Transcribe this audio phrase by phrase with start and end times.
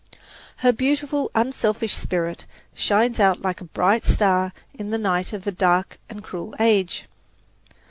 [0.65, 5.51] Her beautiful, unselfish spirit shines out like a bright star in the night of a
[5.51, 7.03] dark and cruel age.